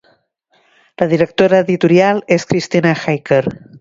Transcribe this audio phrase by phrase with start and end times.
[1.01, 3.43] La directora editorial és Kristina Hacker.